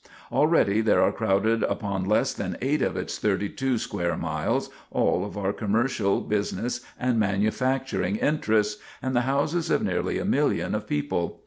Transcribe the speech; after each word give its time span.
Already 0.31 0.81
there 0.81 1.03
are 1.03 1.11
crowded 1.11 1.61
upon 1.61 2.05
less 2.05 2.33
than 2.33 2.57
eight 2.59 2.81
of 2.81 2.97
its 2.97 3.19
thirty 3.19 3.47
two 3.49 3.77
square 3.77 4.17
miles 4.17 4.71
all 4.89 5.23
of 5.23 5.37
our 5.37 5.53
commercial, 5.53 6.21
business, 6.21 6.81
and 6.99 7.19
manufacturing 7.19 8.15
interests, 8.15 8.81
and 8.99 9.15
the 9.15 9.21
houses 9.29 9.69
of 9.69 9.83
nearly 9.83 10.15
1,000,000 10.17 10.73
of 10.73 10.87
people. 10.87 11.39